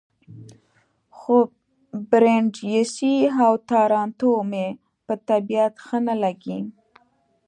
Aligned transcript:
خو 1.17 1.35
برېنډېسي 2.09 3.15
او 3.43 3.53
تارانتو 3.69 4.31
مې 4.49 4.67
په 5.05 5.13
طبیعت 5.29 5.73
ښه 5.85 5.97
نه 6.07 6.15
لګي. 6.23 6.59